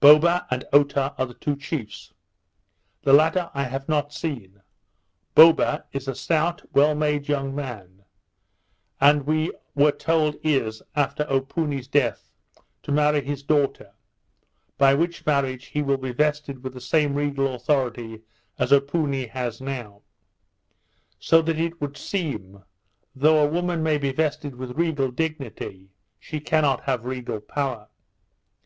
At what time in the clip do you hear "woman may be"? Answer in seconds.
23.50-24.12